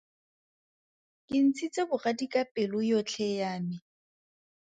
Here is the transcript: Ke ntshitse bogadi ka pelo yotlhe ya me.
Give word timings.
Ke 1.27 1.37
ntshitse 1.45 1.81
bogadi 1.89 2.25
ka 2.33 2.41
pelo 2.53 2.79
yotlhe 2.89 3.27
ya 3.39 3.51
me. 3.65 3.77